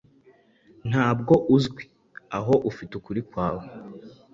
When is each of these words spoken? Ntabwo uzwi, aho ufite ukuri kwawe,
Ntabwo 0.89 1.33
uzwi, 1.55 1.83
aho 2.37 2.53
ufite 2.69 2.91
ukuri 2.99 3.21
kwawe, 3.29 3.65